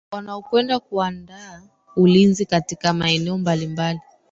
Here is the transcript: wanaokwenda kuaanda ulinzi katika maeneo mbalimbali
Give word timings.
wanaokwenda 0.11 0.79
kuaanda 0.79 1.61
ulinzi 1.95 2.45
katika 2.45 2.93
maeneo 2.93 3.37
mbalimbali 3.37 3.99